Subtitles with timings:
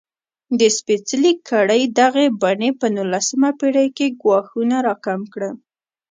[0.59, 5.55] د سپېڅلې کړۍ دغې بڼې په نولسمه پېړۍ کې ګواښونه راکم کړل.